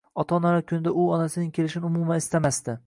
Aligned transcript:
Ota-onalar 0.21 0.63
kunida 0.71 0.95
u 1.03 1.07
onasining 1.19 1.55
kelishini 1.59 1.91
umuman 1.93 2.25
istamasdi 2.25 2.79